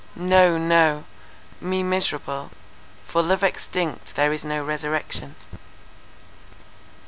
No—no—me 0.15 1.83
miserable; 1.83 2.49
for 3.05 3.21
love 3.21 3.43
extinct 3.43 4.15
there 4.15 4.33
is 4.33 4.43
no 4.43 4.63
resurrection! 4.65 5.35